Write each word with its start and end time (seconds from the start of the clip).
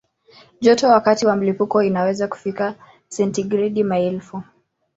Joto 0.61 0.87
wakati 0.87 1.25
wa 1.25 1.35
mlipuko 1.35 1.83
inaweza 1.83 2.27
kufikia 2.27 2.75
sentigredi 3.07 3.83
maelfu. 3.83 4.43